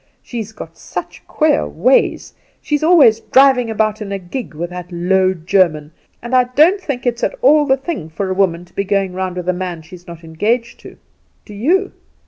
[0.23, 5.31] She's got such queer ways; she's always driving about in a gig with that low
[5.35, 5.91] German;
[6.23, 9.13] and I don't think it's at all the thing for a woman to be going
[9.13, 10.97] about with a man she's not engaged to.
[11.45, 11.91] Do you?